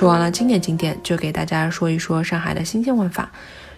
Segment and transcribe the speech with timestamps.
[0.00, 3.30] 说完了经典景点，就给大家说一说上海的新鲜玩法。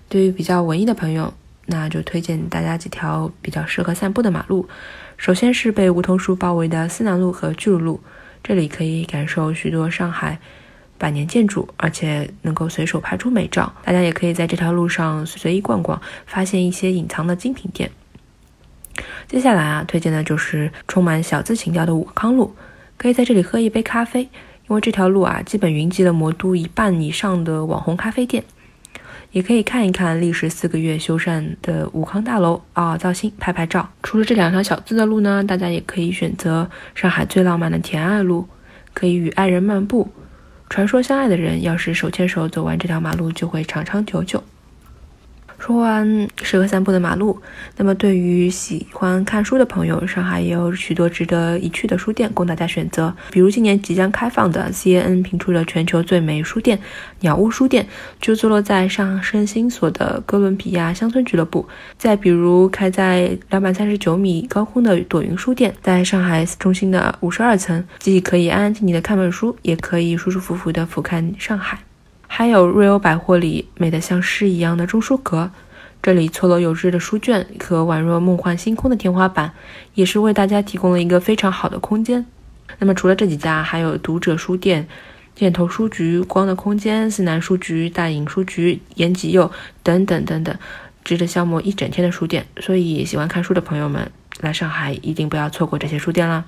[0.09, 1.35] 对于比较文艺的朋友，
[1.67, 4.69] 那就推荐大家几条比较适合散步的马路。
[5.17, 8.01] 首先是被梧桐树包围的思南路和巨鹿路，
[8.41, 10.39] 这里可以感受许多上海
[10.97, 13.75] 百年建筑，而且能够随手拍出美照。
[13.83, 17.91] 大家也可以在这条路上随意逛逛，发现一些隐藏的精品店。
[19.27, 22.55] 接下来啊，推荐的就是充满小资情调的武康路，
[22.97, 24.29] 可以在这里喝一杯咖啡，
[24.73, 28.43] 因为这条路啊，基本云集了魔都一半以上的网红咖啡店。
[29.33, 33.87] 也可以看一看历时四个月修缮的武康大楼，嗷嗷造星，拍拍照。
[34.03, 38.49] 除了这两条小字的路呢，大家也可以选择上海最浪漫的甜爱路，
[38.95, 40.11] 可以与爱人漫步。
[40.71, 44.43] 传说相爱的人要是手牵手走完这条马路，就会长长久久。
[45.65, 47.41] 说完适合散步的马路，
[47.77, 53.15] 那么对于喜欢看书的朋友，上海也有许多值得一去的书店供大家选择。
[53.31, 56.77] 比如今年即将开放的 CNN 评出了全球最美书店
[57.21, 57.87] 鸟屋书店，
[58.21, 61.65] 就坐落在上圣心所的哥伦比亚乡村俱乐部。
[61.97, 71.79] 再比如开在两百三十九米高空的朵云书店，在上海中心的五十二层，既可以安安静静的看本书，也可以舒舒服服的俯瞰上海。
[72.35, 75.51] 还有瑞欧百货里美得像诗一样的中书阁，
[76.03, 79.53] 这里错落有致的书卷和宛若梦幻星空的天花板，
[79.93, 82.25] 也是为大家提供了一个非常好的空间。
[82.79, 84.89] 那么除了这几家，还有读者书店、
[85.35, 90.57] 箭头书局、光的空间、思南书局、大隐书局、延吉佑等等等等，
[91.05, 92.47] 值得消磨一整天的书店。
[92.63, 94.11] 所以喜欢看书的朋友们
[94.41, 96.43] 来上海一定不要错过这些书店啦。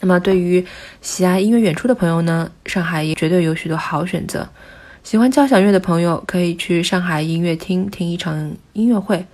[0.00, 0.62] 那么对于
[1.00, 4.46] 喜爱音乐演出的朋友呢，上海也绝对有许多好选择。
[5.04, 9.26] 喜欢交响乐的朋友可以去上海音乐厅听一场音乐会，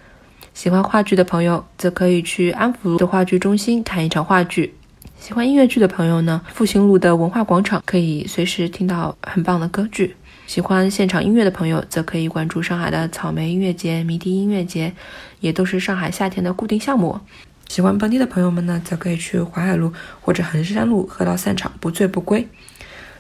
[0.55, 4.75] 喜欢话剧的朋友则可以去安福路的话剧中心看一场话剧。
[5.21, 10.17] 喜欢音乐剧的朋友呢，复兴路的文化广场可以随时听到很棒的歌剧。
[10.47, 14.95] 喜欢现场音乐的朋友则可以关注上海的草莓音乐节、迷笛音乐节，
[15.41, 17.21] 也都是上海夏天的固定项目。
[17.69, 19.93] 喜欢本地的朋友们呢，则可以去淮海路
[20.23, 22.49] 或者衡山路喝到散场，不醉不归。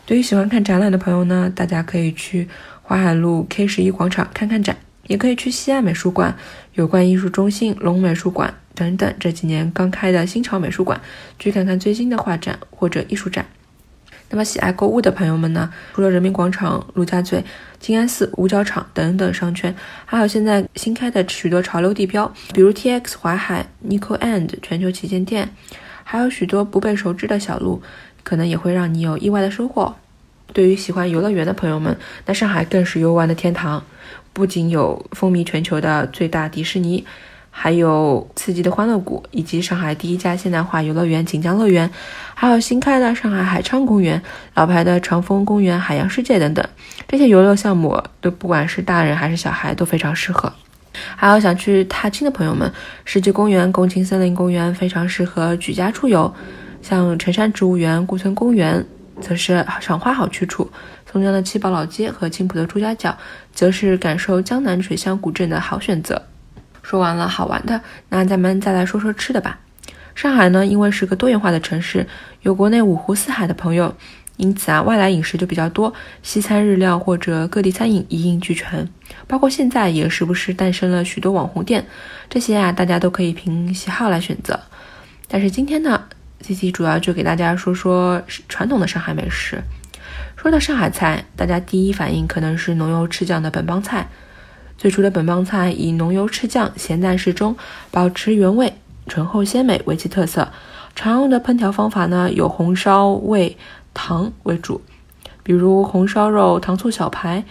[0.09, 2.49] 对于喜欢看展览的朋友呢，大家可以去
[2.83, 4.75] 淮海路 K 十一广场看看展，
[5.07, 6.35] 也可以去西岸美术馆、
[6.73, 10.99] 有关艺术中心、龙美术馆等等这几年刚开的新潮美术馆，
[11.39, 13.45] 去看看最新的画展或者艺术展。
[14.31, 17.45] 那么喜爱购物的朋友们呢，除了人民广场、陆家嘴、
[17.79, 19.77] 静安寺、五角场等等商圈，
[20.07, 25.51] 还有现在新开的许多潮流地标，比如 TX 淮海、Nico and 全球旗舰店，
[26.03, 27.83] 还有许多不被熟知的小路。
[28.29, 29.95] 可能也会让你有意外的收获。
[30.53, 31.97] 对于喜欢游乐园的朋友们，
[32.27, 33.83] 那上海更是游玩的天堂。
[34.35, 37.03] 不仅有风靡全球的最大迪士尼，
[37.51, 41.91] 还有刺激的欢乐谷，以及上海第一家现代化游乐园锦江乐园，
[42.35, 44.23] 还有新开的上海海昌公园、
[44.55, 46.63] 老牌的长风公园、海洋世界等等。
[47.09, 50.53] 这些游乐项目都不管是大人还是小孩都非常适合。
[51.17, 52.71] 还有想去踏青的朋友们，
[53.07, 56.35] 世纪公园、共青森林公园非常适合举家出游。
[56.83, 58.85] 像辰山植物园、顾村公园，
[59.21, 60.67] 则是赏花好去处；
[61.11, 63.17] 松江的七宝老街和青浦的朱家角，
[63.53, 66.23] 则是感受江南水乡古镇的好选择。
[66.83, 69.59] 说完了好玩的，那咱们再来说说吃的吧。
[70.15, 72.07] 上海呢，因为是个多元化的城市，
[72.43, 73.95] 有国内五湖四海的朋友，
[74.37, 78.89] 因此啊，外来饮食就比较多，西餐、日料或者各地餐饮一应俱全。
[79.27, 81.87] 包括现在也时不时诞生了许多网红店，
[82.31, 84.59] 这些啊，大家都可以凭喜好来选择。
[85.29, 86.03] 但是今天呢
[86.41, 89.63] 这期主要就给大家说说传统的上海美食。
[90.37, 94.09] 说到上海菜，大家第一反应可能是浓油赤酱的本帮菜。
[94.77, 97.57] 最初的本帮菜以浓油赤酱、咸淡适中，
[97.91, 98.73] 保持原味、
[99.09, 100.49] 醇厚鲜美为其特色。
[100.95, 103.57] 常用的烹调方法呢，有红烧、味、
[103.93, 104.81] 糖为主，
[105.43, 107.45] 比如红烧肉、糖醋小排、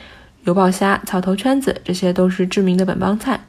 [0.46, 3.42] 油爆虾、草头圈子，这些都是知名的本帮菜。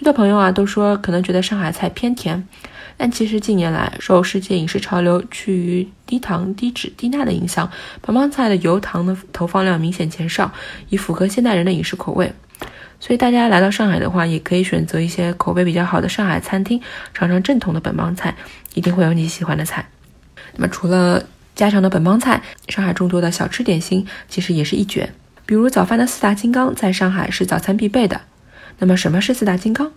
[0.00, 2.48] 许多朋友啊都说，可能觉得上海菜偏甜。
[2.96, 7.70] 但其实近年来，受世界饮食潮流趋于低糖、低脂、低钠的影响，
[8.00, 10.50] 本帮菜的油糖的投放量明显减少，
[10.88, 12.32] 以符合现代人的饮食口味。
[12.98, 16.80] 所以大家来到上海的话，也可以选择一些口碑比较好的上海餐厅，
[17.12, 18.34] 尝尝正统的本帮菜，
[18.72, 19.86] 一定会有你喜欢的菜。
[20.54, 21.22] 那么除了
[21.54, 25.12] 家常的本帮菜，上海众多的小吃点心其实也是一绝。
[25.44, 28.18] 比如早饭的四大金刚，在上海是早餐必备的。
[28.80, 29.92] 那么什么是四大金刚？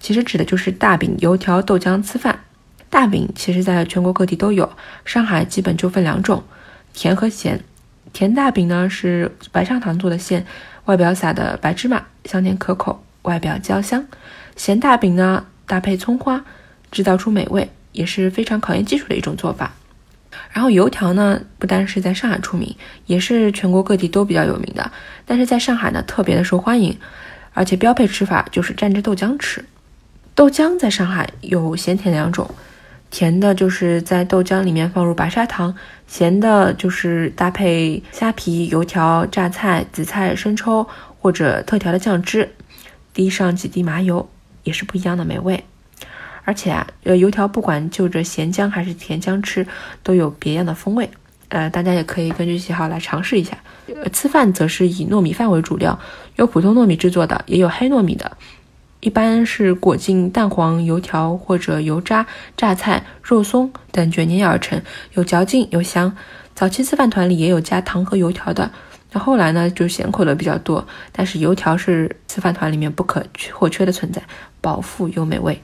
[0.00, 2.40] 其实指的就是大饼、油条、豆浆、粢饭。
[2.90, 4.72] 大饼其实在全国各地都有，
[5.04, 6.42] 上海基本就分两种，
[6.92, 7.60] 甜和咸。
[8.12, 10.44] 甜大饼呢是白砂糖做的馅，
[10.86, 14.04] 外表撒的白芝麻，香甜可口，外表焦香。
[14.56, 16.44] 咸大饼呢搭配葱花，
[16.90, 19.72] 制造出美味，也是非常考验技术的一种做法。
[20.50, 22.74] 然后油条呢，不单是在上海出名，
[23.06, 24.90] 也是全国各地都比较有名的。
[25.24, 26.98] 但是在上海呢，特别的受欢迎，
[27.52, 29.64] 而且标配吃法就是蘸着豆浆吃。
[30.34, 32.50] 豆浆在上海有咸甜两种，
[33.10, 35.74] 甜的就是在豆浆里面放入白砂糖，
[36.06, 40.88] 咸的就是搭配虾皮、油条、榨菜、紫菜、生抽
[41.20, 42.54] 或者特调的酱汁，
[43.12, 44.28] 滴上几滴麻油，
[44.64, 45.62] 也是不一样的美味。
[46.44, 49.66] 而且啊，呃，油条不管就着咸浆还是甜浆吃，
[50.02, 51.08] 都有别样的风味。
[51.48, 53.58] 呃，大家也可以根据喜好来尝试一下。
[53.86, 55.98] 呃，吃饭则是以糯米饭为主料，
[56.36, 58.36] 有普通糯米制作的，也有黑糯米的。
[59.00, 62.24] 一般是裹进蛋黄、油条或者油渣、
[62.56, 64.80] 榨菜、肉松等卷捏而成，
[65.14, 66.16] 有嚼劲又香。
[66.54, 68.70] 早期吃饭团里也有加糖和油条的，
[69.10, 70.86] 那后来呢，就咸口的比较多。
[71.10, 74.22] 但是油条是吃饭团里面不可或缺的存在，
[74.60, 75.60] 饱腹又美味。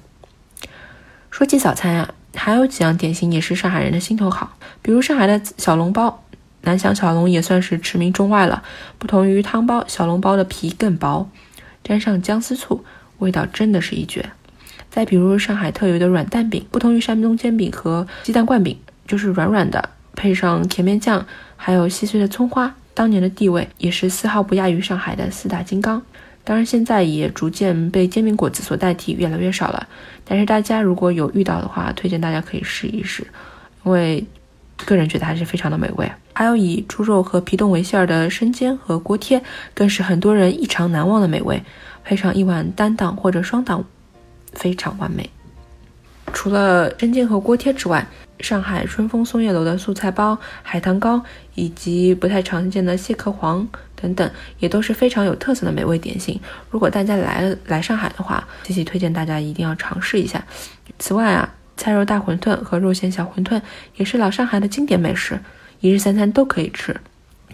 [1.30, 6.24] 说起早餐啊，还有几样点心也是上海人的心头好，比如上海的小笼包，
[6.68, 8.62] 南翔小笼也算是驰名中外了。
[8.98, 11.26] 不同于汤包，小笼包的皮更薄，
[11.82, 12.84] 沾上姜丝醋，
[13.20, 14.28] 味道真的是一绝。
[14.90, 18.76] 再比如上海特有的软蛋饼，不同于山东煎饼和鸡蛋灌饼，
[19.06, 21.24] 就是软软的，配上甜面酱，
[21.56, 26.02] 还有细碎的葱花，当年的地位也是丝毫不亚于上海的四大金刚。
[26.44, 29.88] 当然，现在也逐渐被煎饼果子所代替，越来越少了。
[30.24, 33.26] 但是大家如果有遇到的话，推荐大家可以试一试，
[33.84, 34.26] 因为
[34.84, 36.10] 个人觉得还是非常的美味。
[36.32, 39.42] 还有以猪肉和皮冻为馅儿的生煎和锅贴，
[39.74, 41.62] 更是很多人异常难忘的美味，
[42.04, 43.84] 配上一碗单档或者双档，
[44.52, 45.28] 非常完美。
[46.32, 48.06] 除了生煎和锅贴之外，
[48.40, 51.20] 上海春风松叶楼的素菜包、海棠糕，
[51.54, 53.66] 以及不太常见的蟹壳黄
[54.00, 56.38] 等等，也都是非常有特色的美味点心。
[56.70, 60.44] 如果大家来了来上海的话，极其推荐大家一定要尝试一下。
[60.98, 63.62] 此外啊，菜肉大馄饨和肉馅小馄饨
[63.96, 65.40] 也是老上海的经典美食，
[65.80, 66.94] 一日三餐都可以吃。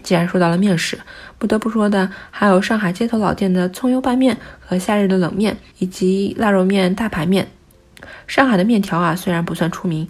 [0.03, 0.99] 既然说到了面食，
[1.37, 7.47] 不得不说的还有上海街头老店的葱油拌面和夏日的冷面，以及腊肉面、大排面。
[8.27, 10.07] 上海的面条啊，虽然不算出名。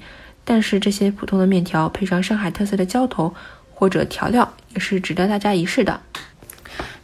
[0.48, 3.34] 但是这些普通的面条配上上海特色的浇头
[3.74, 6.00] 或者调料，也是值得大家一试的。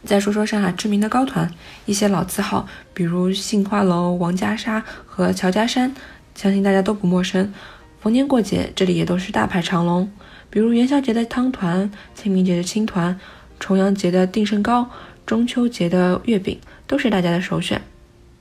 [0.04, 1.50] 再说说上海知名的糕团，
[1.84, 5.92] 一些老字号，比如杏花楼、王家沙和乔家山，
[6.34, 7.52] 相信大家都不陌生。
[8.00, 10.10] 逢年过节，这里也都是大排长龙。
[10.50, 13.18] 比如元宵节的汤团、清明节的青团、
[13.60, 14.90] 重阳节的定胜糕、
[15.24, 17.80] 中秋节的月饼，都是大家的首选。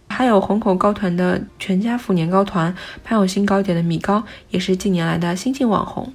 [0.10, 6.12] 还有虹口糕团的全家福年糕团，潘有新糕点的米糕也是近年来的新晋网红。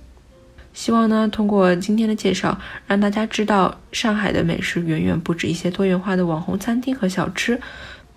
[0.74, 7.58] 希望呢，通过今天的介绍，让大家知道上海的美食远远不止一些多元化的网红餐厅和小吃，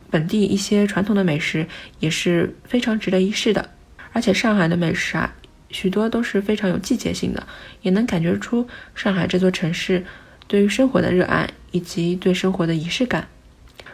[0.10, 1.68] 本地一些传统的美食
[2.00, 3.70] 也是非常值得一试的。
[4.12, 5.36] 而且上海的美食啊，
[5.70, 7.48] 许多都是非常有季节性的，
[7.82, 10.04] 也能感觉出上海这座城市
[10.48, 13.28] 对于生活的热爱以及对生活的仪式感。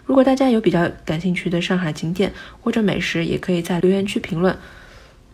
[0.05, 2.31] 如果大家有比较感兴趣的上海景点
[2.61, 4.55] 或者美食，也可以在留言区评论。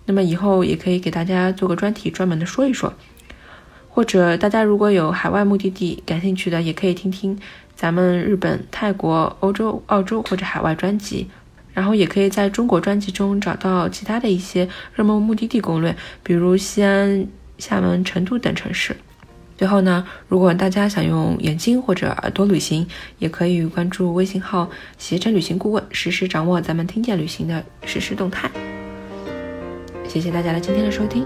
[0.05, 2.93] 那么以后也可以给大家做个专题，专门的说一说。
[3.89, 7.37] 或者大家如果有海外目的地感兴趣的，也可以听听
[7.81, 11.27] 咱们日本、泰国、欧洲、澳洲或者海外专辑。
[11.73, 17.25] 然后也可以在中国专辑中找到其他的一些热门目的地攻略，比如西安、
[17.57, 18.95] 厦门、成都等城市。
[19.57, 22.85] 最后呢，如果大家想用眼睛或者耳朵旅行，
[23.17, 24.69] 也可以关注微信号
[24.99, 28.51] “携程旅行顾问”，实时掌握咱们听见旅行的实时动态。
[30.07, 31.25] 谢谢大家的今天的收听。